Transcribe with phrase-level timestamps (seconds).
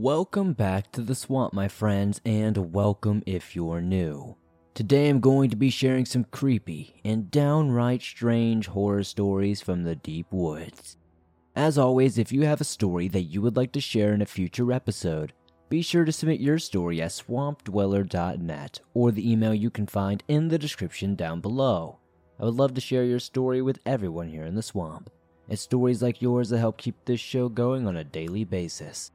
[0.00, 4.34] Welcome back to the swamp, my friends, and welcome if you're new.
[4.72, 9.96] Today I'm going to be sharing some creepy and downright strange horror stories from the
[9.96, 10.96] deep woods.
[11.54, 14.24] As always, if you have a story that you would like to share in a
[14.24, 15.34] future episode,
[15.68, 20.48] be sure to submit your story at swampdweller.net or the email you can find in
[20.48, 21.98] the description down below.
[22.40, 25.10] I would love to share your story with everyone here in the swamp.
[25.46, 29.10] It's stories like yours that help keep this show going on a daily basis.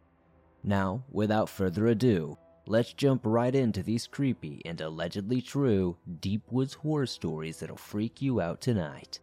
[0.67, 6.73] Now, without further ado, let's jump right into these creepy and allegedly true deep woods
[6.73, 9.19] horror stories that'll freak you out tonight.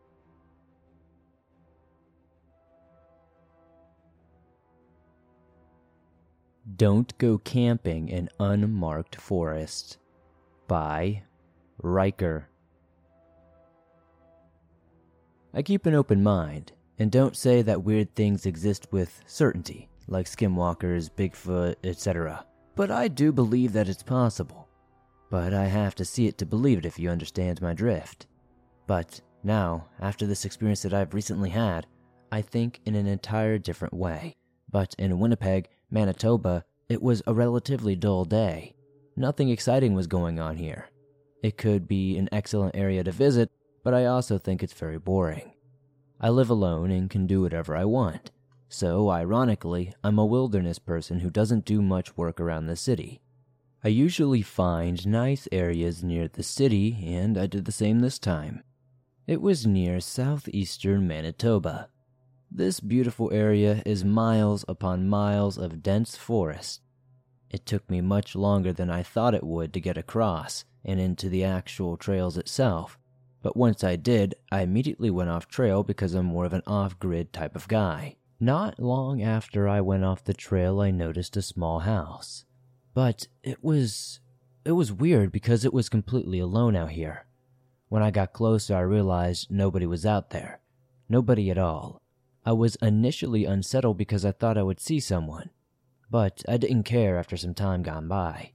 [6.76, 9.98] Don't Go Camping in Unmarked Forest
[10.68, 11.24] by
[11.82, 12.48] Riker.
[15.52, 20.26] I keep an open mind and don't say that weird things exist with certainty, like
[20.26, 22.44] skinwalkers, Bigfoot, etc.
[22.76, 24.68] But I do believe that it's possible.
[25.30, 28.26] But I have to see it to believe it if you understand my drift.
[28.86, 31.86] But now, after this experience that I've recently had,
[32.30, 34.36] I think in an entire different way.
[34.70, 38.74] But in Winnipeg, Manitoba, it was a relatively dull day.
[39.16, 40.88] Nothing exciting was going on here.
[41.42, 43.50] It could be an excellent area to visit,
[43.82, 45.52] but I also think it's very boring.
[46.20, 48.30] I live alone and can do whatever I want.
[48.74, 53.20] So, ironically, I'm a wilderness person who doesn't do much work around the city.
[53.84, 58.62] I usually find nice areas near the city, and I did the same this time.
[59.26, 61.90] It was near southeastern Manitoba.
[62.50, 66.80] This beautiful area is miles upon miles of dense forest.
[67.50, 71.28] It took me much longer than I thought it would to get across and into
[71.28, 72.98] the actual trails itself,
[73.42, 76.98] but once I did, I immediately went off trail because I'm more of an off
[76.98, 78.16] grid type of guy.
[78.42, 82.44] Not long after I went off the trail, I noticed a small house.
[82.92, 84.18] But it was.
[84.64, 87.26] it was weird because it was completely alone out here.
[87.88, 90.58] When I got closer, I realized nobody was out there.
[91.08, 92.02] Nobody at all.
[92.44, 95.50] I was initially unsettled because I thought I would see someone,
[96.10, 98.54] but I didn't care after some time gone by.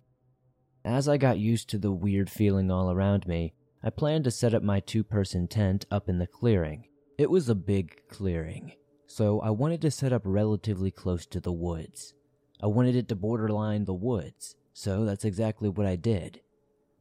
[0.83, 4.53] As I got used to the weird feeling all around me, I planned to set
[4.53, 6.89] up my two person tent up in the clearing.
[7.17, 8.73] It was a big clearing,
[9.07, 12.13] so I wanted to set up relatively close to the woods.
[12.61, 16.41] I wanted it to borderline the woods, so that's exactly what I did.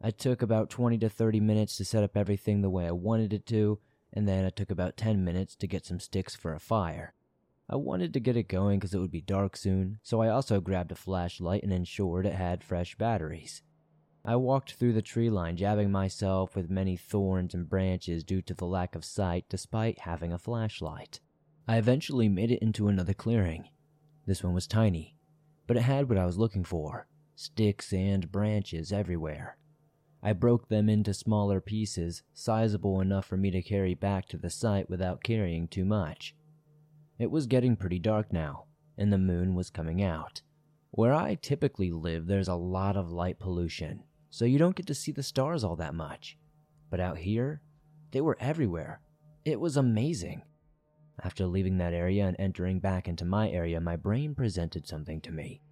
[0.00, 3.32] I took about 20 to 30 minutes to set up everything the way I wanted
[3.32, 3.80] it to,
[4.12, 7.12] and then I took about 10 minutes to get some sticks for a fire.
[7.68, 10.60] I wanted to get it going because it would be dark soon, so I also
[10.60, 13.62] grabbed a flashlight and ensured it had fresh batteries.
[14.24, 18.54] I walked through the tree line, jabbing myself with many thorns and branches due to
[18.54, 21.20] the lack of sight despite having a flashlight.
[21.68, 23.68] I eventually made it into another clearing.
[24.24, 25.16] This one was tiny,
[25.66, 29.58] but it had what I was looking for sticks and branches everywhere.
[30.22, 34.48] I broke them into smaller pieces, sizable enough for me to carry back to the
[34.48, 36.34] site without carrying too much.
[37.18, 38.64] It was getting pretty dark now,
[38.96, 40.40] and the moon was coming out.
[40.92, 44.94] Where I typically live, there's a lot of light pollution, so you don't get to
[44.94, 46.38] see the stars all that much.
[46.90, 47.60] But out here,
[48.12, 49.00] they were everywhere.
[49.44, 50.42] It was amazing.
[51.22, 55.32] After leaving that area and entering back into my area, my brain presented something to
[55.32, 55.62] me.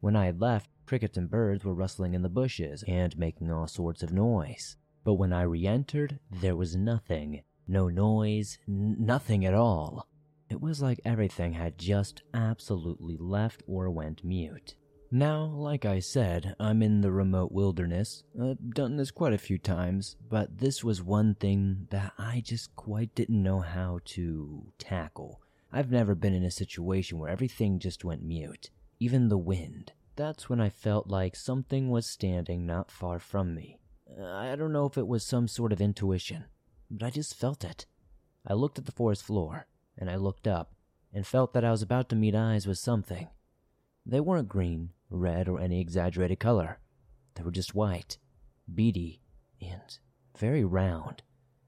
[0.00, 3.66] When I had left, crickets and birds were rustling in the bushes and making all
[3.66, 4.76] sorts of noise.
[5.04, 7.42] But when I re entered, there was nothing.
[7.66, 10.06] No noise, n- nothing at all.
[10.48, 14.74] It was like everything had just absolutely left or went mute.
[15.10, 18.24] Now, like I said, I'm in the remote wilderness.
[18.40, 22.76] I've done this quite a few times, but this was one thing that I just
[22.76, 25.40] quite didn't know how to tackle.
[25.72, 28.70] I've never been in a situation where everything just went mute
[29.00, 29.92] even the wind.
[30.16, 33.78] That's when I felt like something was standing not far from me.
[34.18, 36.46] Uh, I don't know if it was some sort of intuition,
[36.90, 37.86] but I just felt it.
[38.46, 40.72] I looked at the forest floor, and I looked up,
[41.12, 43.28] and felt that I was about to meet eyes with something.
[44.04, 46.78] They weren't green, red, or any exaggerated color.
[47.34, 48.18] They were just white,
[48.72, 49.20] beady,
[49.60, 49.98] and
[50.36, 51.22] very round.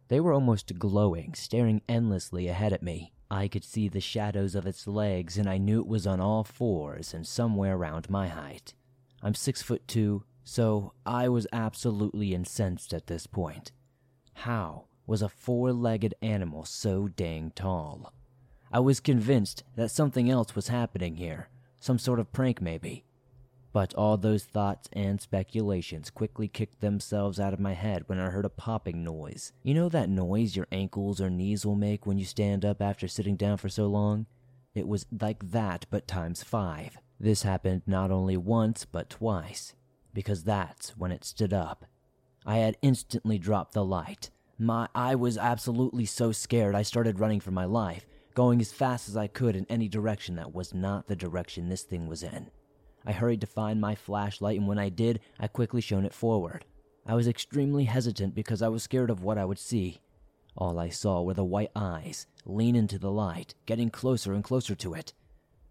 [0.09, 3.13] They were almost glowing, staring endlessly ahead at me.
[3.31, 6.43] I could see the shadows of its legs, and I knew it was on all
[6.43, 8.75] fours and somewhere around my height.
[9.23, 13.71] I'm six foot two, so I was absolutely incensed at this point.
[14.35, 18.13] How was a four legged animal so dang tall?
[18.73, 23.05] I was convinced that something else was happening here, some sort of prank maybe.
[23.73, 28.31] But all those thoughts and speculations quickly kicked themselves out of my head when I
[28.31, 29.53] heard a popping noise.
[29.63, 33.07] You know that noise your ankles or knees will make when you stand up after
[33.07, 34.27] sitting down for so long?
[34.75, 36.99] It was like that, but times five.
[37.19, 39.75] This happened not only once, but twice,
[40.13, 41.85] because that's when it stood up.
[42.47, 44.31] I had instantly dropped the light.
[44.59, 49.09] My I was absolutely so scared I started running for my life, going as fast
[49.09, 52.51] as I could in any direction that was not the direction this thing was in.
[53.05, 56.65] I hurried to find my flashlight, and when I did, I quickly shone it forward.
[57.07, 60.01] I was extremely hesitant because I was scared of what I would see.
[60.57, 64.75] All I saw were the white eyes lean into the light, getting closer and closer
[64.75, 65.15] to it.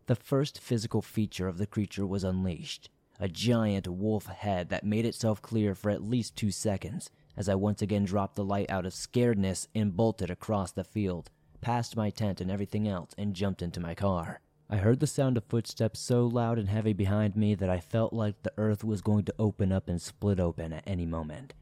[0.07, 2.89] The first physical feature of the creature was unleashed
[3.19, 7.55] a giant wolf head that made itself clear for at least two seconds as I
[7.55, 11.29] once again dropped the light out of scaredness and bolted across the field,
[11.61, 14.41] past my tent and everything else, and jumped into my car.
[14.71, 18.13] I heard the sound of footsteps so loud and heavy behind me that I felt
[18.13, 21.53] like the earth was going to open up and split open at any moment.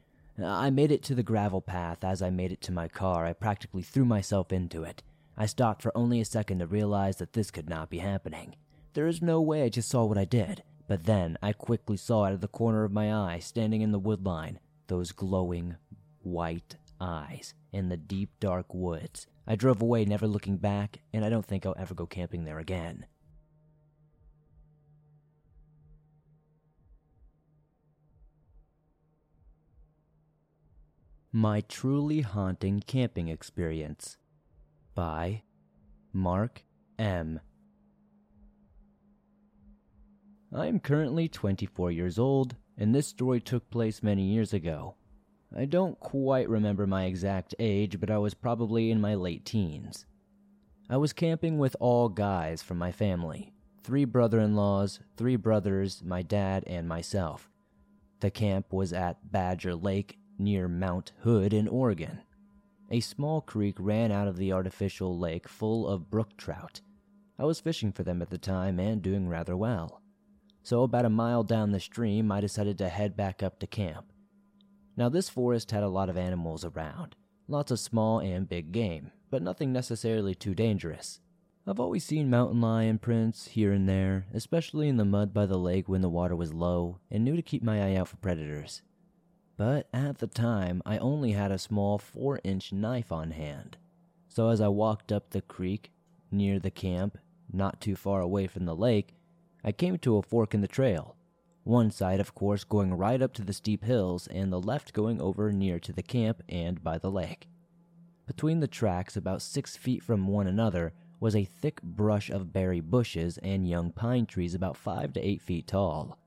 [0.44, 2.04] I made it to the gravel path.
[2.04, 5.04] As I made it to my car, I practically threw myself into it.
[5.38, 8.56] I stopped for only a second to realize that this could not be happening.
[8.94, 10.64] There is no way I just saw what I did.
[10.88, 14.00] But then I quickly saw out of the corner of my eye, standing in the
[14.00, 14.58] woodline,
[14.88, 15.76] those glowing
[16.24, 19.28] white eyes in the deep dark woods.
[19.48, 22.60] I drove away, never looking back, and I don't think I'll ever go camping there
[22.60, 23.06] again.
[31.32, 34.18] My Truly Haunting Camping Experience
[34.96, 35.44] by
[36.12, 36.64] Mark
[37.00, 37.40] M.
[40.54, 44.96] I am currently 24 years old, and this story took place many years ago.
[45.56, 50.06] I don't quite remember my exact age, but I was probably in my late teens.
[50.90, 53.54] I was camping with all guys from my family
[53.84, 57.50] three brother in laws, three brothers, my dad, and myself.
[58.20, 62.20] The camp was at Badger Lake near Mount Hood in Oregon.
[62.92, 66.82] A small creek ran out of the artificial lake full of brook trout.
[67.40, 70.02] I was fishing for them at the time and doing rather well.
[70.64, 74.12] So, about a mile down the stream, I decided to head back up to camp.
[74.98, 77.16] Now, this forest had a lot of animals around,
[77.48, 81.22] lots of small and big game, but nothing necessarily too dangerous.
[81.68, 85.60] I've always seen mountain lion prints here and there, especially in the mud by the
[85.60, 88.82] lake when the water was low, and knew to keep my eye out for predators.
[89.56, 93.78] But at the time, I only had a small 4 inch knife on hand.
[94.28, 95.92] So as I walked up the creek,
[96.32, 97.18] near the camp,
[97.52, 99.14] not too far away from the lake,
[99.64, 101.16] I came to a fork in the trail.
[101.68, 105.20] One side, of course, going right up to the steep hills, and the left going
[105.20, 107.50] over near to the camp and by the lake.
[108.26, 112.80] Between the tracks, about six feet from one another, was a thick brush of berry
[112.80, 116.18] bushes and young pine trees about five to eight feet tall.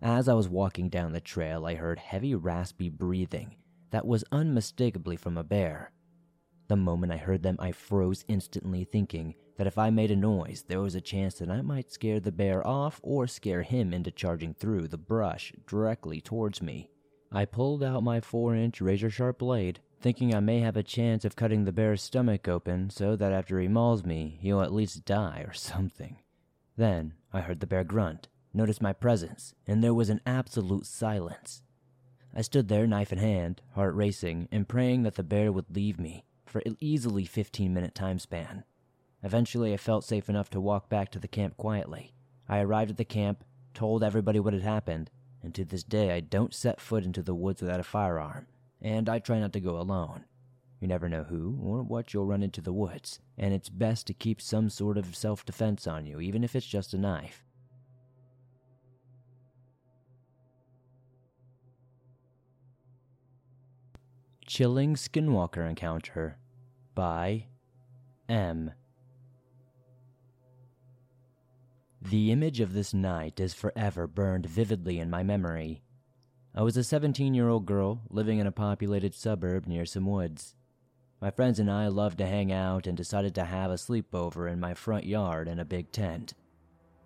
[0.00, 3.56] As I was walking down the trail, I heard heavy, raspy breathing
[3.90, 5.90] that was unmistakably from a bear.
[6.68, 10.64] The moment I heard them, I froze instantly, thinking that if I made a noise,
[10.68, 14.10] there was a chance that I might scare the bear off or scare him into
[14.10, 16.88] charging through the brush directly towards me.
[17.30, 21.26] I pulled out my 4 inch razor sharp blade, thinking I may have a chance
[21.26, 25.04] of cutting the bear's stomach open so that after he mauls me, he'll at least
[25.04, 26.16] die or something.
[26.78, 31.60] Then I heard the bear grunt, noticed my presence, and there was an absolute silence.
[32.34, 36.00] I stood there, knife in hand, heart racing, and praying that the bear would leave
[36.00, 38.64] me for an easily 15 minute time span.
[39.22, 42.12] Eventually, I felt safe enough to walk back to the camp quietly.
[42.48, 45.10] I arrived at the camp, told everybody what had happened,
[45.42, 48.46] and to this day I don't set foot into the woods without a firearm,
[48.80, 50.24] and I try not to go alone.
[50.80, 54.14] You never know who or what you'll run into the woods, and it's best to
[54.14, 57.44] keep some sort of self defense on you, even if it's just a knife.
[64.46, 66.38] Chilling Skinwalker Encounter
[66.94, 67.44] by
[68.28, 68.72] M.
[72.02, 75.82] The image of this night is forever burned vividly in my memory.
[76.54, 80.54] I was a 17 year old girl living in a populated suburb near some woods.
[81.20, 84.58] My friends and I loved to hang out and decided to have a sleepover in
[84.58, 86.32] my front yard in a big tent.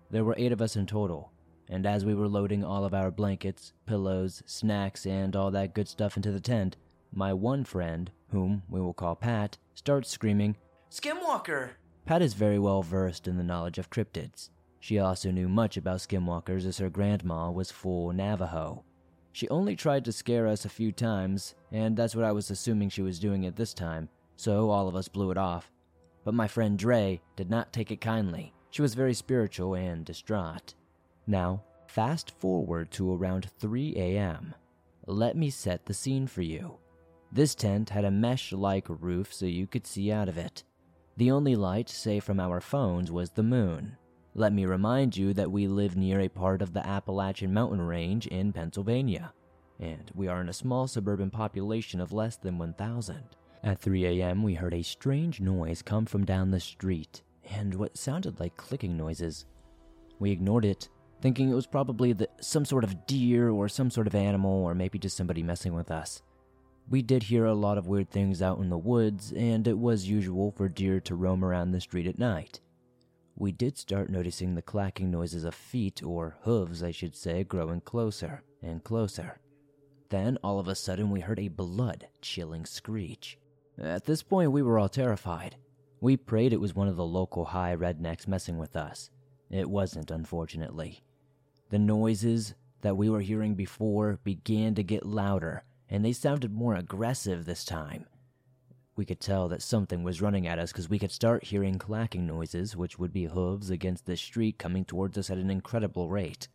[0.09, 1.33] There were eight of us in total,
[1.69, 5.89] and as we were loading all of our blankets, pillows, snacks, and all that good
[5.89, 6.77] stuff into the tent,
[7.11, 10.55] my one friend, whom we will call Pat, starts screaming,
[10.89, 11.71] Skinwalker!
[12.05, 14.49] Pat is very well versed in the knowledge of cryptids,
[14.85, 18.83] she also knew much about skinwalkers as her grandma was full Navajo.
[19.31, 22.89] She only tried to scare us a few times, and that's what I was assuming
[22.89, 25.71] she was doing at this time, so all of us blew it off.
[26.23, 28.53] But my friend Dre did not take it kindly.
[28.69, 30.75] She was very spiritual and distraught.
[31.25, 34.53] Now, fast forward to around 3 a.m.
[35.07, 36.77] Let me set the scene for you.
[37.31, 40.63] This tent had a mesh like roof so you could see out of it.
[41.17, 43.97] The only light, say from our phones, was the moon.
[44.37, 48.27] Let me remind you that we live near a part of the Appalachian Mountain Range
[48.27, 49.31] in Pennsylvania,
[49.79, 53.23] and we are in a small suburban population of less than 1,000.
[53.63, 57.97] At 3 a.m., we heard a strange noise come from down the street, and what
[57.97, 59.45] sounded like clicking noises.
[60.19, 60.89] We ignored it,
[61.21, 64.75] thinking it was probably the, some sort of deer or some sort of animal, or
[64.75, 66.21] maybe just somebody messing with us.
[66.89, 70.09] We did hear a lot of weird things out in the woods, and it was
[70.09, 72.59] usual for deer to roam around the street at night.
[73.37, 77.81] We did start noticing the clacking noises of feet, or hooves, I should say, growing
[77.81, 79.39] closer and closer.
[80.09, 83.37] Then, all of a sudden, we heard a blood chilling screech.
[83.77, 85.57] At this point, we were all terrified.
[85.99, 89.09] We prayed it was one of the local high rednecks messing with us.
[89.49, 91.03] It wasn't, unfortunately.
[91.71, 96.75] The noises that we were hearing before began to get louder, and they sounded more
[96.75, 98.05] aggressive this time.
[98.95, 102.25] We could tell that something was running at us because we could start hearing clacking
[102.25, 106.47] noises, which would be hooves against the street coming towards us at an incredible rate.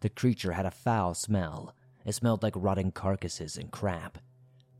[0.00, 1.74] The creature had a foul smell.
[2.04, 4.18] It smelled like rotting carcasses and crap.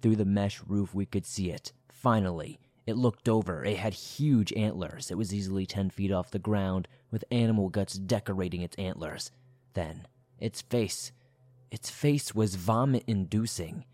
[0.01, 1.73] Through the mesh roof, we could see it.
[1.89, 3.65] Finally, it looked over.
[3.65, 5.11] It had huge antlers.
[5.11, 9.31] It was easily 10 feet off the ground, with animal guts decorating its antlers.
[9.75, 10.09] Then,
[10.41, 11.13] its face.
[11.71, 13.85] Its face was vomit inducing.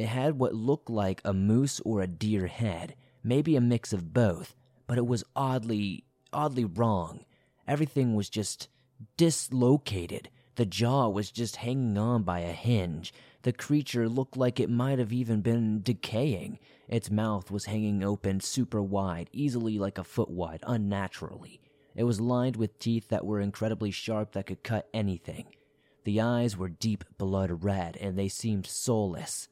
[0.00, 4.14] It had what looked like a moose or a deer head, maybe a mix of
[4.14, 7.26] both, but it was oddly, oddly wrong.
[7.68, 8.70] Everything was just
[9.18, 10.30] dislocated.
[10.54, 13.12] The jaw was just hanging on by a hinge.
[13.42, 16.60] The creature looked like it might have even been decaying.
[16.88, 21.60] Its mouth was hanging open super wide, easily like a foot wide, unnaturally.
[21.94, 25.48] It was lined with teeth that were incredibly sharp that could cut anything.
[26.04, 29.49] The eyes were deep blood red and they seemed soulless.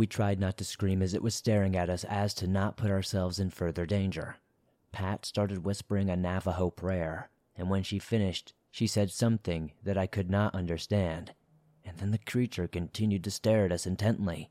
[0.00, 2.90] We tried not to scream as it was staring at us as to not put
[2.90, 4.36] ourselves in further danger.
[4.92, 10.06] Pat started whispering a Navajo prayer, and when she finished, she said something that I
[10.06, 11.34] could not understand.
[11.84, 14.50] And then the creature continued to stare at us intently.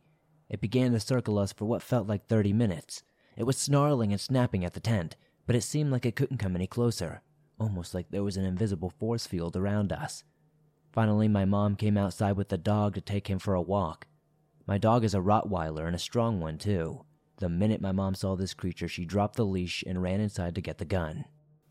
[0.50, 3.02] It began to circle us for what felt like 30 minutes.
[3.36, 5.16] It was snarling and snapping at the tent,
[5.48, 7.24] but it seemed like it couldn't come any closer,
[7.60, 10.24] almost like there was an invisible force field around us.
[10.92, 14.06] Finally, my mom came outside with the dog to take him for a walk,
[14.70, 17.04] my dog is a Rottweiler and a strong one, too.
[17.38, 20.62] The minute my mom saw this creature, she dropped the leash and ran inside to
[20.62, 21.26] get the gun.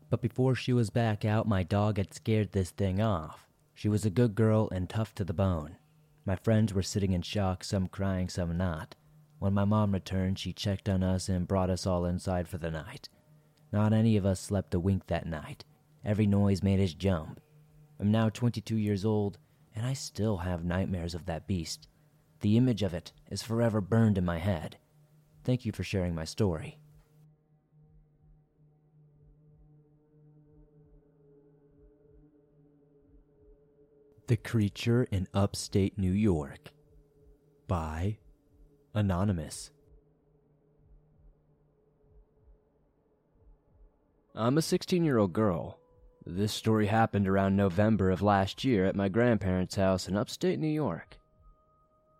[0.09, 3.47] But before she was back out, my dog had scared this thing off.
[3.73, 5.77] She was a good girl and tough to the bone.
[6.25, 8.95] My friends were sitting in shock, some crying, some not.
[9.37, 12.69] When my mom returned, she checked on us and brought us all inside for the
[12.69, 13.07] night.
[13.71, 15.63] Not any of us slept a wink that night.
[16.03, 17.39] Every noise made us jump.
[17.97, 19.37] I'm now 22 years old,
[19.73, 21.87] and I still have nightmares of that beast.
[22.41, 24.77] The image of it is forever burned in my head.
[25.43, 26.79] Thank you for sharing my story.
[34.27, 36.71] The Creature in Upstate New York
[37.67, 38.19] by
[38.93, 39.71] Anonymous.
[44.35, 45.79] I'm a 16 year old girl.
[46.25, 50.67] This story happened around November of last year at my grandparents' house in upstate New
[50.67, 51.18] York.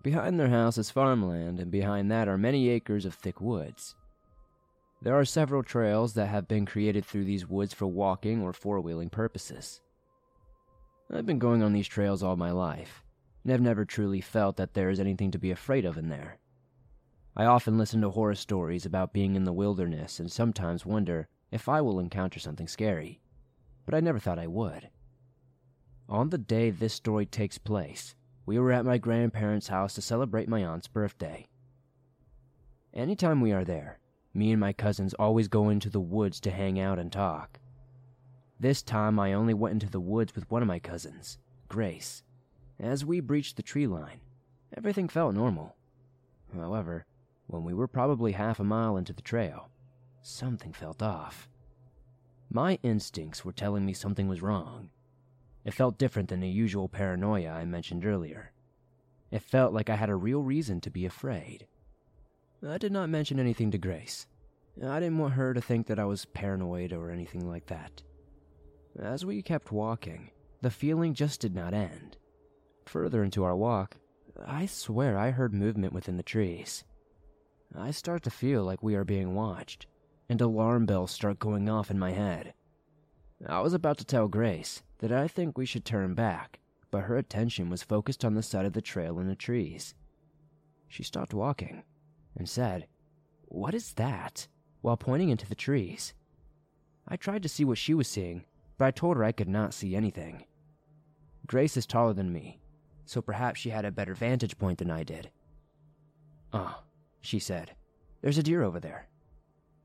[0.01, 3.96] Behind their house is farmland, and behind that are many acres of thick woods.
[5.01, 8.79] There are several trails that have been created through these woods for walking or four
[8.79, 9.82] wheeling purposes.
[11.12, 13.03] I've been going on these trails all my life,
[13.44, 16.38] and have never truly felt that there is anything to be afraid of in there.
[17.36, 21.68] I often listen to horror stories about being in the wilderness and sometimes wonder if
[21.68, 23.22] I will encounter something scary,
[23.86, 24.89] but I never thought I would.
[26.08, 28.15] On the day this story takes place,
[28.50, 31.46] we were at my grandparents' house to celebrate my aunt's birthday.
[32.96, 34.00] Anytime we are there,
[34.34, 37.60] me and my cousins always go into the woods to hang out and talk.
[38.60, 41.38] This time I only went into the woods with one of my cousins,
[41.68, 42.24] Grace.
[42.79, 44.20] As we breached the tree line,
[44.75, 45.75] everything felt normal.
[46.51, 47.06] However,
[47.46, 49.70] when we were probably half a mile into the trail,
[50.24, 51.48] something felt off.
[52.50, 54.89] My instincts were telling me something was wrong.
[55.70, 58.54] It felt different than the usual paranoia I mentioned earlier.
[59.30, 61.68] It felt like I had a real reason to be afraid.
[62.68, 64.26] I did not mention anything to Grace.
[64.84, 68.02] I didn't want her to think that I was paranoid or anything like that.
[69.00, 70.32] As we kept walking,
[70.64, 72.18] the feeling just did not end.
[72.88, 73.98] Further into our walk,
[74.44, 76.84] I swear I heard movement within the trees.
[77.78, 79.86] I start to feel like we are being watched,
[80.30, 82.56] and alarm bells start going off in my head.
[83.48, 86.60] I was about to tell Grace that I think we should turn back,
[86.91, 89.96] but her attention was focused on the side of the trail and the trees.
[90.88, 91.84] She stopped walking
[92.36, 92.88] and said,
[93.48, 94.48] What is that?
[94.82, 96.13] while pointing into the trees.
[97.08, 98.46] I tried to see what she was seeing,
[98.77, 100.46] but I told her I could not see anything.
[101.48, 102.60] Grace is taller than me,
[103.06, 105.32] so perhaps she had a better vantage point than I did.
[106.53, 106.84] Ah, oh,
[107.22, 107.75] she said,
[108.22, 109.08] there's a deer over there.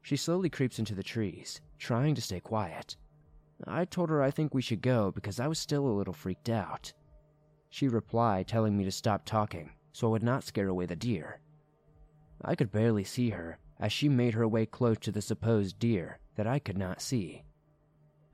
[0.03, 2.97] She slowly creeps into the trees, trying to stay quiet.
[3.67, 6.49] I told her I think we should go because I was still a little freaked
[6.49, 6.93] out.
[7.71, 11.41] She replied, telling me to stop talking so I would not scare away the deer.
[12.45, 16.19] I could barely see her as she made her way close to the supposed deer
[16.35, 17.45] that I could not see.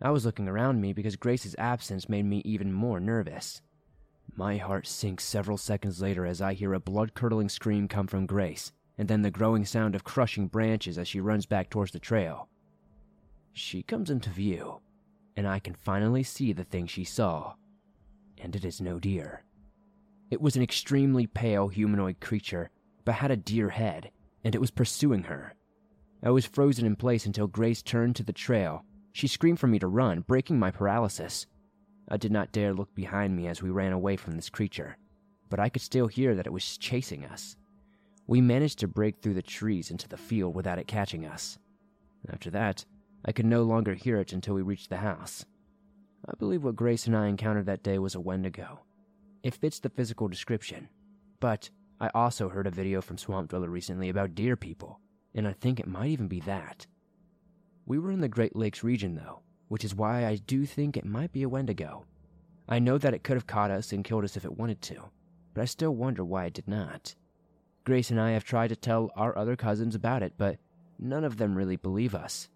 [0.01, 3.61] I was looking around me because Grace's absence made me even more nervous.
[4.35, 8.25] My heart sinks several seconds later as I hear a blood curdling scream come from
[8.25, 11.99] Grace, and then the growing sound of crushing branches as she runs back towards the
[11.99, 12.49] trail.
[13.53, 14.81] She comes into view,
[15.41, 17.55] and I can finally see the thing she saw.
[18.37, 19.43] And it is no deer.
[20.31, 22.69] It was an extremely pale humanoid creature,
[23.07, 24.11] but had a deer head,
[24.45, 25.55] and it was pursuing her.
[26.23, 28.85] I was frozen in place until Grace turned to the trail.
[29.15, 31.47] She screamed for me to run, breaking my paralysis.
[32.11, 34.99] I did not dare look behind me as we ran away from this creature,
[35.49, 37.57] but I could still hear that it was chasing us.
[38.27, 41.59] We managed to break through the trees into the field without it catching us.
[42.31, 42.85] After that,
[43.25, 45.45] I could no longer hear it until we reached the house.
[46.27, 48.81] I believe what Grace and I encountered that day was a Wendigo.
[49.43, 50.89] It fits the physical description,
[51.39, 55.01] but I also heard a video from Swamp Dweller recently about deer people,
[55.35, 56.87] and I think it might even be that.
[57.87, 61.05] We were in the Great Lakes region, though, which is why I do think it
[61.05, 62.05] might be a Wendigo.
[62.69, 65.11] I know that it could have caught us and killed us if it wanted to,
[65.55, 67.15] but I still wonder why it did not.
[67.85, 70.59] Grace and I have tried to tell our other cousins about it, but
[70.99, 72.49] none of them really believe us.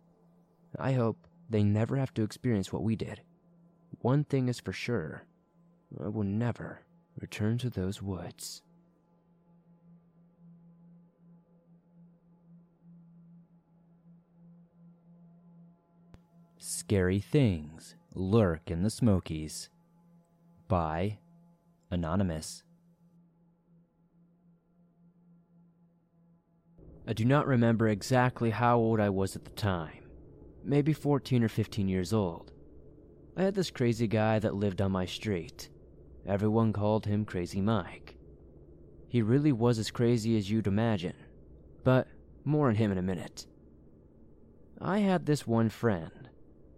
[0.78, 3.20] I hope they never have to experience what we did.
[4.00, 5.24] One thing is for sure
[6.02, 6.80] I will never
[7.20, 8.62] return to those woods.
[16.58, 19.68] Scary Things Lurk in the Smokies
[20.66, 21.18] by
[21.90, 22.62] Anonymous.
[27.06, 30.03] I do not remember exactly how old I was at the time
[30.64, 32.52] maybe 14 or 15 years old.
[33.36, 35.68] I had this crazy guy that lived on my street.
[36.26, 38.16] Everyone called him Crazy Mike.
[39.08, 41.16] He really was as crazy as you'd imagine,
[41.82, 42.08] but
[42.44, 43.46] more on him in a minute.
[44.80, 46.28] I had this one friend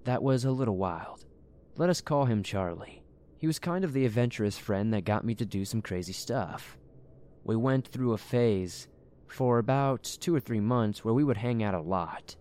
[0.05, 1.25] that was a little wild.
[1.77, 3.03] Let us call him Charlie.
[3.39, 6.79] He was kind of the adventurous friend that got me to do some crazy stuff.
[7.45, 8.89] We went through a phase
[9.29, 12.37] for about two or three months where we would hang out a lot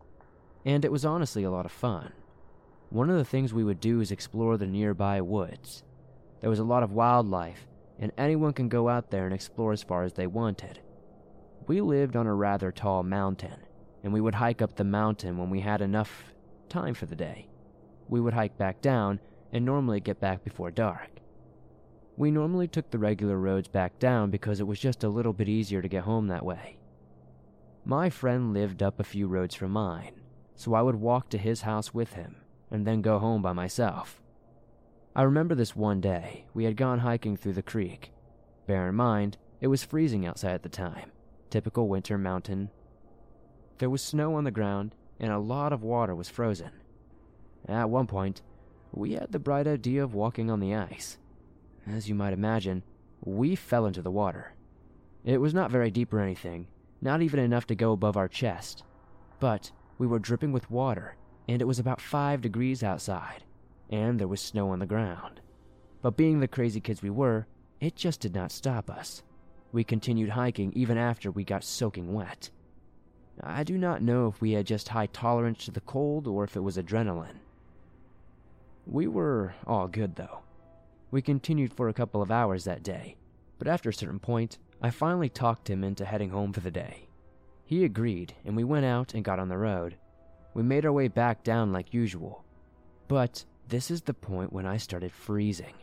[0.66, 2.12] and it was honestly a lot of fun.
[2.90, 5.84] One of the things we would do is explore the nearby woods.
[6.42, 7.68] There was a lot of wildlife,
[8.00, 10.80] and anyone can go out there and explore as far as they wanted.
[11.68, 13.60] We lived on a rather tall mountain,
[14.04, 16.34] and we would hike up the mountain when we had enough
[16.70, 17.48] time for the day.
[18.08, 19.20] We would hike back down
[19.52, 21.10] and normally get back before dark.
[22.18, 25.50] We normally took the regular roads back down because it was just a little bit
[25.50, 26.78] easier to get home that way.
[27.84, 30.14] My friend lived up a few roads from mine,
[30.56, 32.38] so I would walk to his house with him
[32.72, 34.22] and then go home by myself.
[35.16, 38.12] I remember this one day, we had gone hiking through the creek.
[38.68, 41.12] Bear in mind, it was freezing outside at the time,
[41.50, 42.70] typical winter mountain.
[43.78, 46.72] There was snow on the ground, and a lot of water was frozen.
[47.68, 48.42] At one point,
[48.92, 51.18] we had the bright idea of walking on the ice.
[51.88, 52.84] As you might imagine,
[53.24, 54.54] we fell into the water.
[55.24, 56.68] It was not very deep or anything,
[57.02, 58.84] not even enough to go above our chest,
[59.40, 61.16] but we were dripping with water,
[61.48, 63.44] and it was about 5 degrees outside,
[63.90, 65.42] and there was snow on the ground.
[66.02, 67.48] But being the crazy kids we were,
[67.80, 69.24] it just did not stop us.
[69.72, 72.50] We continued hiking even after we got soaking wet.
[73.42, 76.56] I do not know if we had just high tolerance to the cold or if
[76.56, 77.40] it was adrenaline.
[78.88, 80.40] We were all good though.
[81.12, 83.18] We continued for a couple of hours that day,
[83.60, 87.05] but after a certain point, I finally talked him into heading home for the day.
[87.66, 89.96] He agreed, and we went out and got on the road.
[90.54, 92.46] We made our way back down like usual.
[93.08, 95.74] But this is the point when I started freezing.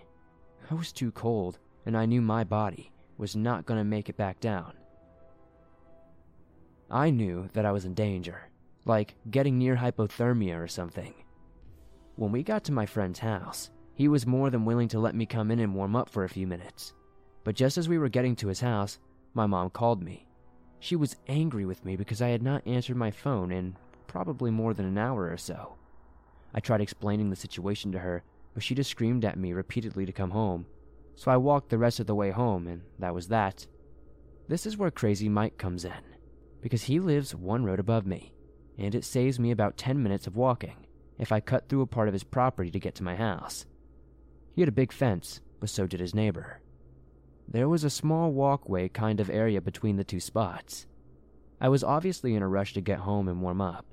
[0.71, 4.17] I was too cold, and I knew my body was not going to make it
[4.17, 4.75] back down.
[6.91, 8.49] I knew that I was in danger,
[8.85, 11.15] like getting near hypothermia or something.
[12.17, 15.27] When we got to my friend's house, he was more than willing to let me
[15.27, 16.93] come in and warm up for a few minutes.
[17.45, 18.99] But just as we were getting to his house,
[19.35, 20.27] my mom called me.
[20.83, 23.77] She was angry with me because I had not answered my phone in
[24.09, 25.77] probably more than an hour or so.
[26.53, 30.13] I tried explaining the situation to her, but she just screamed at me repeatedly to
[30.13, 30.67] come home.
[31.15, 33.65] So I walked the rest of the way home, and that was that.
[34.49, 36.03] This is where Crazy Mike comes in,
[36.61, 38.35] because he lives one road above me,
[38.77, 40.89] and it saves me about 10 minutes of walking.
[41.17, 43.67] if I cut through a part of his property to get to my house.
[44.57, 46.62] He had a big fence, but so did his neighbor.
[47.49, 50.87] There was a small walkway kind of area between the two spots.
[51.61, 53.87] I was obviously in a rush to get home and warm up.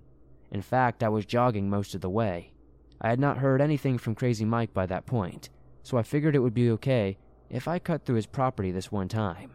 [0.52, 2.54] In fact, I was jogging most of the way.
[3.02, 5.50] I had not heard anything from Crazy Mike by that point,
[5.84, 7.18] so I figured it would be okay
[7.50, 9.52] if I cut through his property this one time.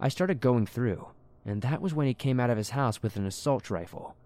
[0.00, 1.08] I started going through,
[1.44, 4.16] and that was when he came out of his house with an assault rifle.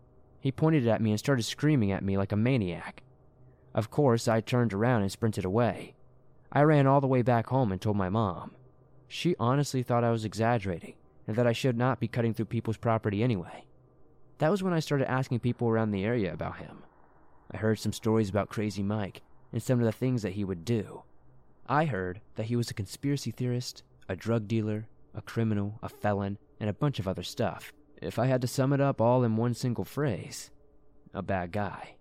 [0.40, 3.02] He pointed it at me and started screaming at me like a maniac.
[3.74, 5.94] Of course, I turned around and sprinted away.
[6.52, 8.52] I ran all the way back home and told my mom.
[9.08, 10.94] She honestly thought I was exaggerating
[11.26, 13.64] and that I should not be cutting through people's property anyway.
[14.38, 16.82] That was when I started asking people around the area about him.
[17.50, 20.64] I heard some stories about Crazy Mike and some of the things that he would
[20.64, 21.02] do.
[21.66, 26.38] I heard that he was a conspiracy theorist, a drug dealer, a criminal, a felon,
[26.60, 27.72] and a bunch of other stuff.
[28.00, 30.50] If I had to sum it up all in one single phrase,
[31.14, 31.96] a bad guy.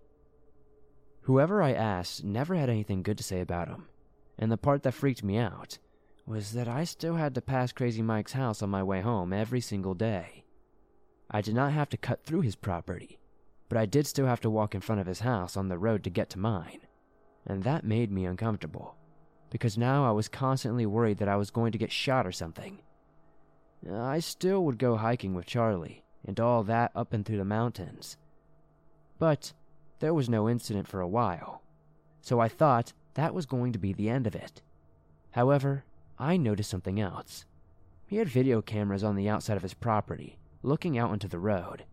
[1.22, 3.86] Whoever I asked never had anything good to say about him,
[4.38, 5.78] and the part that freaked me out
[6.26, 9.60] was that I still had to pass Crazy Mike's house on my way home every
[9.60, 10.44] single day.
[11.30, 13.18] I did not have to cut through his property,
[13.68, 16.04] but I did still have to walk in front of his house on the road
[16.04, 16.80] to get to mine,
[17.46, 18.96] and that made me uncomfortable,
[19.50, 22.80] because now I was constantly worried that I was going to get shot or something.
[23.90, 28.16] I still would go hiking with Charlie, and all that up and through the mountains.
[29.18, 29.52] But
[29.98, 31.62] there was no incident for a while,
[32.20, 34.62] so I thought that was going to be the end of it.
[35.32, 35.84] However,
[36.18, 37.44] I noticed something else.
[38.06, 41.84] He had video cameras on the outside of his property, looking out onto the road.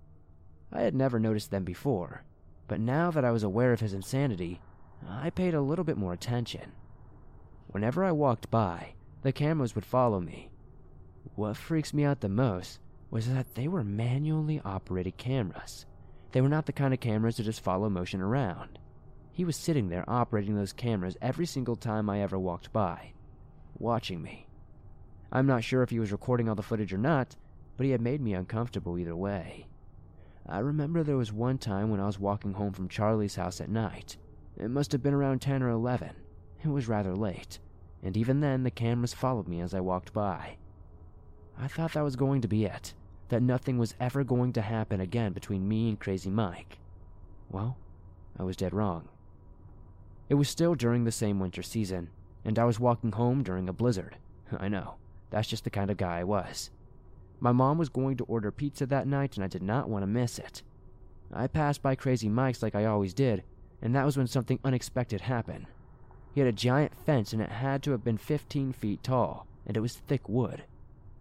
[0.72, 2.24] I had never noticed them before,
[2.68, 4.62] but now that I was aware of his insanity,
[5.08, 6.74] I paid a little bit more attention.
[7.68, 10.50] Whenever I walked by, the cameras would follow me.
[11.36, 12.80] What freaks me out the most
[13.12, 15.86] was that they were manually operated cameras.
[16.32, 18.79] They were not the kind of cameras to just follow motion around.
[19.40, 23.14] He was sitting there operating those cameras every single time I ever walked by,
[23.78, 24.48] watching me.
[25.32, 27.38] I'm not sure if he was recording all the footage or not,
[27.78, 29.68] but he had made me uncomfortable either way.
[30.46, 33.70] I remember there was one time when I was walking home from Charlie's house at
[33.70, 34.18] night.
[34.58, 36.10] It must have been around 10 or 11.
[36.62, 37.60] It was rather late,
[38.04, 40.58] and even then the cameras followed me as I walked by.
[41.58, 42.94] I thought that was going to be it
[43.30, 46.78] that nothing was ever going to happen again between me and Crazy Mike.
[47.50, 47.78] Well,
[48.38, 49.08] I was dead wrong.
[50.30, 52.12] It was still during the same winter season,
[52.46, 54.18] and I was walking home during a blizzard.
[54.60, 54.96] I know,
[55.32, 56.70] that's just the kind of guy I was.
[57.40, 60.08] My mom was going to order pizza that night, and I did not want to
[60.08, 60.62] miss it.
[61.34, 63.44] I passed by Crazy Mike's like I always did,
[63.82, 65.66] and that was when something unexpected happened.
[66.34, 69.76] He had a giant fence, and it had to have been 15 feet tall, and
[69.76, 70.64] it was thick wood.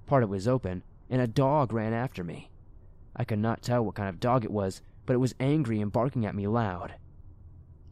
[0.06, 2.50] Part of it was open, and a dog ran after me.
[3.16, 5.92] I could not tell what kind of dog it was, but it was angry and
[5.92, 6.94] barking at me loud.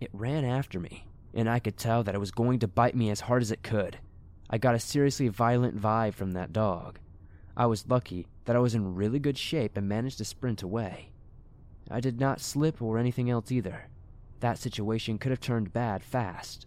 [0.01, 3.11] It ran after me, and I could tell that it was going to bite me
[3.11, 3.99] as hard as it could.
[4.51, 6.99] I got a seriously violent vibe from that dog.
[7.57, 11.13] I was lucky that I was in really good shape and managed to sprint away.
[11.91, 13.89] I did not slip or anything else either.
[14.41, 16.67] That situation could have turned bad fast.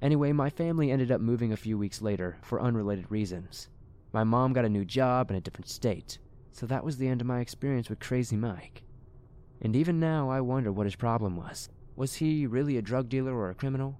[0.00, 3.68] Anyway, my family ended up moving a few weeks later for unrelated reasons.
[4.12, 6.18] My mom got a new job in a different state,
[6.52, 8.82] so that was the end of my experience with Crazy Mike.
[9.60, 11.68] And even now, I wonder what his problem was.
[11.96, 13.98] Was he really a drug dealer or a criminal?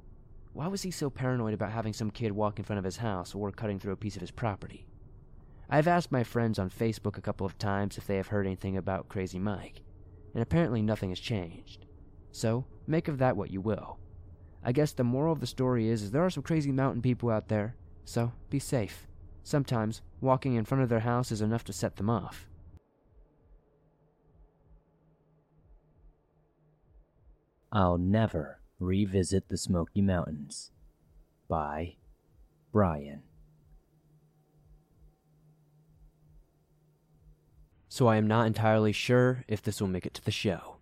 [0.52, 3.34] Why was he so paranoid about having some kid walk in front of his house
[3.34, 4.86] or cutting through a piece of his property?
[5.68, 8.76] I've asked my friends on Facebook a couple of times if they have heard anything
[8.76, 9.82] about Crazy Mike,
[10.34, 11.86] and apparently nothing has changed.
[12.32, 13.98] So, make of that what you will.
[14.64, 17.30] I guess the moral of the story is, is there are some crazy mountain people
[17.30, 19.06] out there, so be safe.
[19.44, 22.49] Sometimes, walking in front of their house is enough to set them off.
[27.72, 30.70] I'll never revisit the Smoky Mountains.
[31.48, 31.96] By
[32.72, 33.22] Brian.
[37.88, 40.76] So I am not entirely sure if this will make it to the show.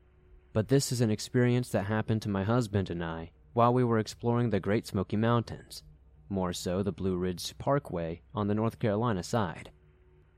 [0.52, 3.98] But this is an experience that happened to my husband and I while we were
[3.98, 5.82] exploring the Great Smoky Mountains
[6.28, 9.70] more so the Blue Ridge Parkway on the North Carolina side.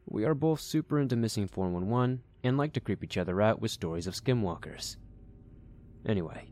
[0.06, 3.70] We are both super into missing 411 and like to creep each other out with
[3.70, 4.96] stories of skinwalkers.
[6.06, 6.50] Anyway,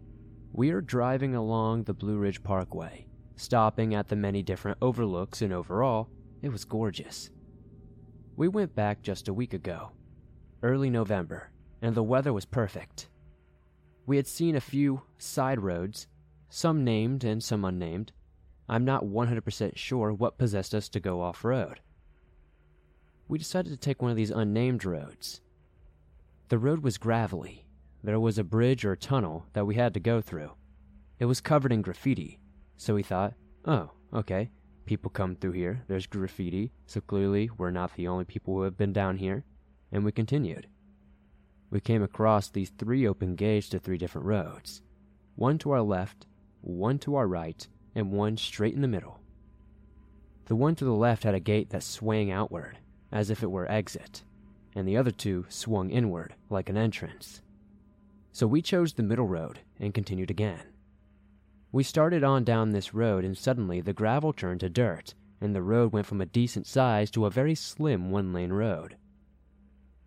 [0.53, 3.07] we are driving along the Blue Ridge Parkway,
[3.37, 6.09] stopping at the many different overlooks, and overall,
[6.43, 7.31] it was gorgeous.
[8.37, 9.93] We went back just a week ago,
[10.63, 11.51] early November,
[11.83, 13.09] and the weather was perfect.
[14.07, 16.07] We had seen a few side roads,
[16.51, 18.13] some named and some unnamed,
[18.69, 21.81] I'm not 100% sure what possessed us to go off road.
[23.27, 25.41] We decided to take one of these unnamed roads.
[26.49, 27.67] The road was gravelly,
[28.09, 30.51] there was a bridge or tunnel that we had to go through.
[31.19, 32.41] It was covered in graffiti,
[32.75, 33.35] so we thought,
[33.67, 34.49] oh, okay,
[34.87, 38.79] people come through here, there's graffiti, so clearly we're not the only people who have
[38.79, 39.45] been down here,
[39.93, 40.69] and we continued.
[41.69, 44.81] We came across these three open gates to three different roads
[45.37, 46.25] one to our left,
[46.63, 49.21] one to our right, and one straight in the middle.
[50.47, 52.79] The one to the left had a gate that swung outward,
[53.13, 54.25] as if it were exit,
[54.75, 57.43] and the other two swung inward, like an entrance.
[58.39, 60.63] So we chose the middle road and continued again.
[61.73, 65.63] We started on down this road, and suddenly the gravel turned to dirt, and the
[65.65, 68.97] road went from a decent size to a very slim one lane road.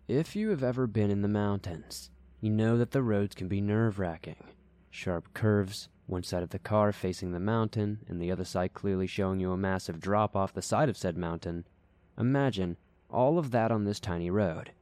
[0.08, 2.08] If you have ever been in the mountains,
[2.40, 4.42] you know that the roads can be nerve wracking.
[4.88, 9.06] Sharp curves, one side of the car facing the mountain, and the other side clearly
[9.06, 11.66] showing you a massive drop off the side of said mountain.
[12.16, 12.78] Imagine
[13.10, 14.72] all of that on this tiny road.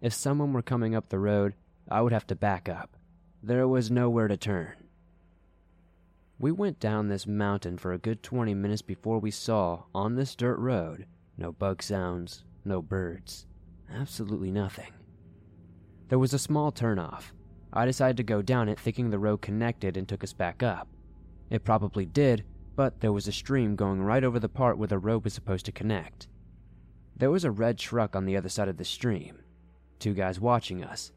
[0.00, 1.54] If someone were coming up the road,
[1.88, 2.96] I would have to back up.
[3.42, 4.74] There was nowhere to turn.
[6.38, 10.34] We went down this mountain for a good 20 minutes before we saw, on this
[10.34, 13.46] dirt road, no bug sounds, no birds,
[13.92, 14.92] absolutely nothing.
[16.08, 17.32] There was a small turnoff,
[17.72, 20.88] I decided to go down it thinking the road connected and took us back up.
[21.48, 22.44] It probably did,
[22.76, 25.64] but there was a stream going right over the part where the road was supposed
[25.66, 26.28] to connect.
[27.16, 29.38] There was a red truck on the other side of the stream,
[29.98, 31.12] two guys watching us.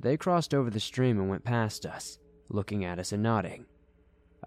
[0.00, 3.66] They crossed over the stream and went past us, looking at us and nodding.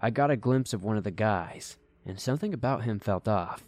[0.00, 3.62] I got a glimpse of one of the guys, and something about him felt off.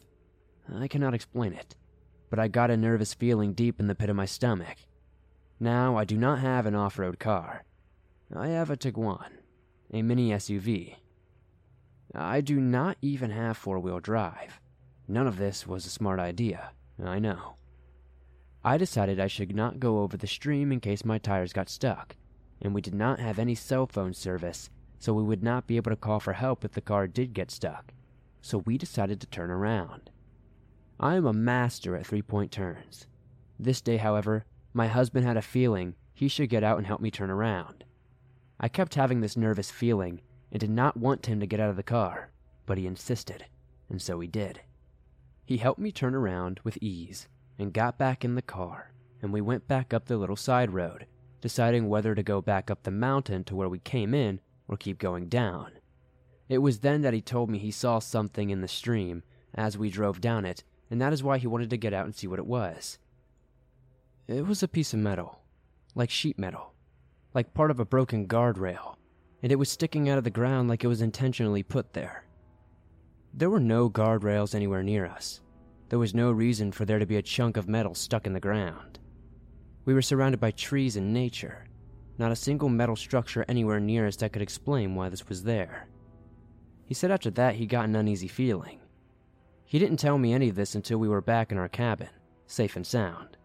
[0.73, 1.77] I cannot explain it,
[2.31, 4.79] but I got a nervous feeling deep in the pit of my stomach.
[5.61, 7.64] Now, I do not have an off road car.
[8.35, 9.31] I have a Tiguan,
[9.92, 10.97] a mini SUV.
[12.14, 14.61] I do not even have four wheel drive.
[15.07, 16.70] None of this was a smart idea,
[17.03, 17.57] I know.
[18.66, 22.16] I decided I should not go over the stream in case my tires got stuck,
[22.62, 25.90] and we did not have any cell phone service, so we would not be able
[25.90, 27.92] to call for help if the car did get stuck.
[28.40, 30.09] So we decided to turn around.
[30.98, 33.07] I am a master at three point turns.
[33.59, 37.11] This day, however, my husband had a feeling he should get out and help me
[37.11, 37.85] turn around.
[38.59, 41.77] I kept having this nervous feeling and did not want him to get out of
[41.77, 42.31] the car,
[42.64, 43.44] but he insisted,
[43.90, 44.62] and so he did.
[45.44, 49.40] He helped me turn around with ease and got back in the car, and we
[49.40, 51.06] went back up the little side road,
[51.40, 54.98] deciding whether to go back up the mountain to where we came in or keep
[54.98, 55.72] going down.
[56.48, 59.22] It was then that he told me he saw something in the stream
[59.54, 62.14] as we drove down it, and that is why he wanted to get out and
[62.14, 62.98] see what it was.
[64.26, 65.40] It was a piece of metal,
[65.94, 66.72] like sheet metal,
[67.34, 68.96] like part of a broken guardrail,
[69.42, 72.24] and it was sticking out of the ground like it was intentionally put there.
[73.32, 75.40] There were no guardrails anywhere near us.
[75.94, 78.40] There was no reason for there to be a chunk of metal stuck in the
[78.40, 78.98] ground.
[79.85, 81.66] We were surrounded by trees and nature,
[82.18, 85.87] not a single metal structure anywhere near us that could explain why this was there.
[86.85, 88.80] He said after that he got an uneasy feeling.
[89.66, 92.09] He didn't tell me any of this until we were back in our cabin,
[92.48, 93.37] safe and sound.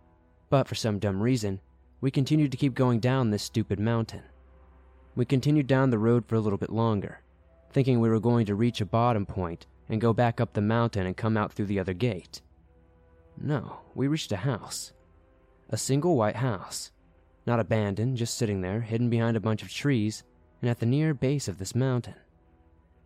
[0.49, 1.61] But for some dumb reason,
[2.01, 4.23] we continued to keep going down this stupid mountain.
[5.13, 7.21] We continued down the road for a little bit longer,
[7.71, 11.05] thinking we were going to reach a bottom point and go back up the mountain
[11.05, 12.41] and come out through the other gate.
[13.41, 14.93] No, we reached a house.
[15.69, 16.91] A single white house.
[17.45, 20.23] Not abandoned, just sitting there, hidden behind a bunch of trees,
[20.61, 22.15] and at the near base of this mountain.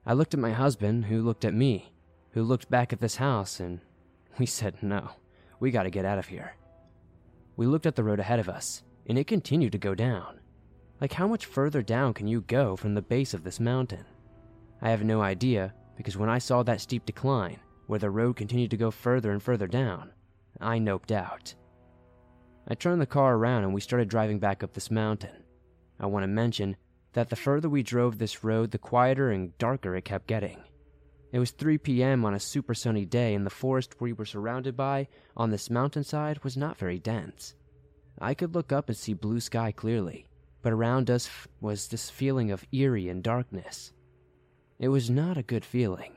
[0.06, 1.94] I looked at my husband, who looked at me,
[2.32, 3.80] who looked back at this house, and
[4.38, 5.12] we said, no,
[5.60, 6.56] we gotta get out of here.
[7.56, 10.40] We looked at the road ahead of us, and it continued to go down.
[11.00, 14.06] Like, how much further down can you go from the base of this mountain?
[14.82, 18.72] I have no idea, because when I saw that steep decline, where the road continued
[18.72, 20.12] to go further and further down,
[20.60, 21.54] I noped out.
[22.68, 25.44] I turned the car around and we started driving back up this mountain.
[26.00, 26.78] I want to mention
[27.14, 30.64] that the further we drove this road, the quieter and darker it kept getting.
[31.32, 32.26] It was 3 p.m.
[32.26, 36.44] on a super sunny day, and the forest we were surrounded by on this mountainside
[36.44, 37.56] was not very dense.
[38.22, 40.28] I could look up and see blue sky clearly,
[40.62, 41.30] but around us
[41.60, 43.94] was this feeling of eerie and darkness.
[44.84, 46.12] It was not a good feeling.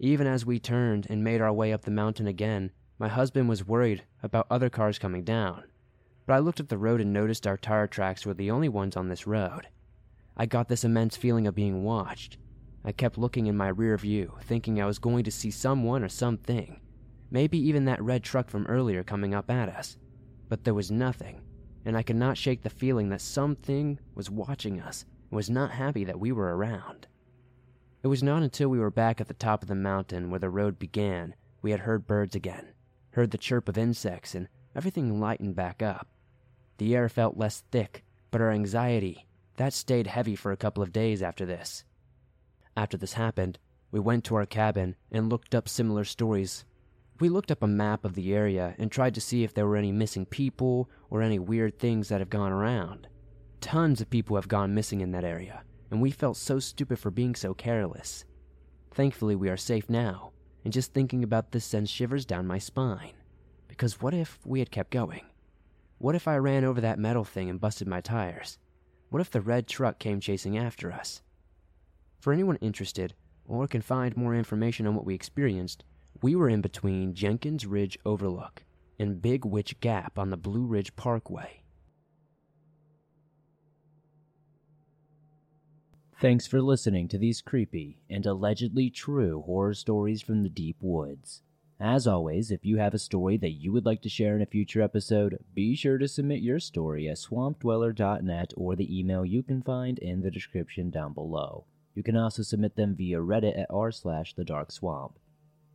[0.00, 3.68] Even as we turned and made our way up the mountain again, my husband was
[3.68, 5.62] worried about other cars coming down.
[6.26, 8.96] But I looked at the road and noticed our tire tracks were the only ones
[8.96, 9.68] on this road.
[10.36, 12.36] I got this immense feeling of being watched,
[12.84, 16.08] I kept looking in my rear view, thinking I was going to see someone or
[16.08, 16.80] something.
[17.30, 19.98] Maybe even that red truck from earlier coming up at us.
[20.48, 21.42] But there was nothing,
[21.84, 25.70] and I could not shake the feeling that something was watching us and was not
[25.70, 27.06] happy that we were around.
[28.04, 30.50] It was not until we were back at the top of the mountain where the
[30.50, 32.74] road began we had heard birds again,
[33.12, 36.06] heard the chirp of insects, and everything lightened back up.
[36.76, 40.92] The air felt less thick, But our anxiety, that stayed heavy for a couple of
[40.92, 41.84] days after this.
[42.76, 43.58] After this happened,
[43.90, 46.66] we went to our cabin and looked up similar stories.
[47.20, 49.76] We looked up a map of the area and tried to see if there were
[49.76, 53.08] any missing people or any weird things that have gone around.
[53.62, 57.10] Tons of people have gone missing in that area, and we felt so stupid for
[57.10, 58.24] being so careless.
[58.90, 60.32] Thankfully, we are safe now,
[60.64, 63.12] and just thinking about this sends shivers down my spine.
[63.68, 65.22] Because what if we had kept going?
[65.98, 68.58] What if I ran over that metal thing and busted my tires?
[69.10, 71.22] What if the red truck came chasing after us?
[72.20, 73.14] For anyone interested,
[73.46, 75.84] or can find more information on what we experienced,
[76.22, 78.62] we were in between Jenkins Ridge Overlook
[78.98, 81.63] and Big Witch Gap on the Blue Ridge Parkway.
[86.24, 91.42] Thanks for listening to these creepy and allegedly true horror stories from the deep woods.
[91.78, 94.46] As always, if you have a story that you would like to share in a
[94.46, 99.60] future episode, be sure to submit your story at swampdweller.net or the email you can
[99.60, 101.66] find in the description down below.
[101.94, 105.18] You can also submit them via Reddit at r slash the dark swamp.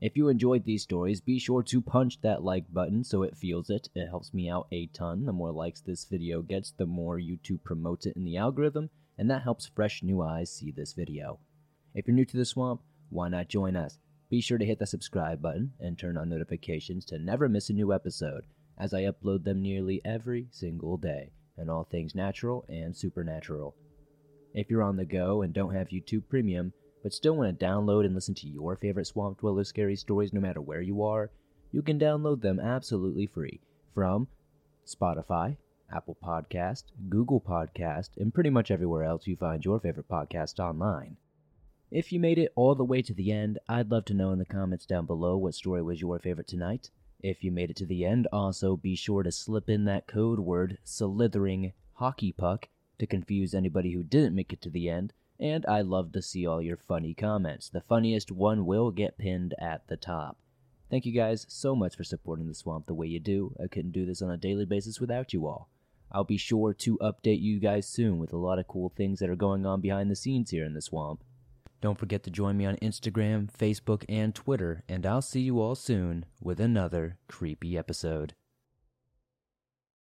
[0.01, 3.69] If you enjoyed these stories, be sure to punch that like button so it feels
[3.69, 3.89] it.
[3.93, 5.25] It helps me out a ton.
[5.25, 9.29] The more likes this video gets, the more YouTube promotes it in the algorithm, and
[9.29, 11.39] that helps fresh new eyes see this video.
[11.93, 13.99] If you're new to the swamp, why not join us?
[14.29, 17.73] Be sure to hit the subscribe button and turn on notifications to never miss a
[17.73, 18.45] new episode,
[18.77, 23.75] as I upload them nearly every single day, and all things natural and supernatural.
[24.53, 26.71] If you're on the go and don't have YouTube Premium,
[27.03, 30.39] but still want to download and listen to your favorite Swamp Dweller scary stories no
[30.39, 31.29] matter where you are,
[31.73, 33.59] you can download them absolutely free
[33.93, 34.29] from
[34.87, 35.57] Spotify,
[35.93, 41.17] Apple Podcast, Google Podcast, and pretty much everywhere else you find your favorite podcast online.
[41.91, 44.39] If you made it all the way to the end, I'd love to know in
[44.39, 46.91] the comments down below what story was your favorite tonight.
[47.21, 50.39] If you made it to the end, also be sure to slip in that code
[50.39, 55.65] word, slithering hockey puck, to confuse anybody who didn't make it to the end, and
[55.65, 57.69] I love to see all your funny comments.
[57.69, 60.37] The funniest one will get pinned at the top.
[60.89, 63.55] Thank you guys so much for supporting the swamp the way you do.
[63.63, 65.69] I couldn't do this on a daily basis without you all.
[66.11, 69.29] I'll be sure to update you guys soon with a lot of cool things that
[69.29, 71.23] are going on behind the scenes here in the swamp.
[71.81, 75.75] Don't forget to join me on Instagram, Facebook, and Twitter, and I'll see you all
[75.75, 78.33] soon with another creepy episode.